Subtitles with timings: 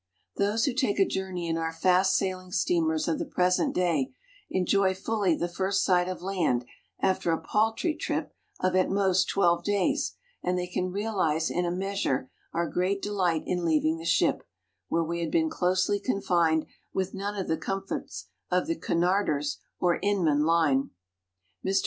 [0.37, 4.09] Those who take a journey in our fast sailing steamers of the present day,
[4.49, 6.65] enjoy fully the first sight of land
[7.01, 11.71] after a paltry trip of at most twelve days, and they can realize in a
[11.71, 14.41] measure our great delight in leaving the ship,
[14.87, 19.99] where we had been closely confined with none of the comforts of the Cunarders or
[20.01, 20.89] Inman line.
[21.63, 21.79] Mr.